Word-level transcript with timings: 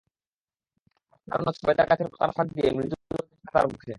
পাশে 1.07 1.25
দাঁড়ানো 1.27 1.51
ছবেদা 1.57 1.83
গাছের 1.89 2.07
পাতার 2.11 2.31
ফাঁক 2.35 2.47
দিয়ে 2.55 2.69
মৃদু 2.77 2.95
রোদ 3.07 3.25
এসে 3.25 3.35
পড়ে 3.35 3.51
তার 3.53 3.65
মুখে। 3.71 3.89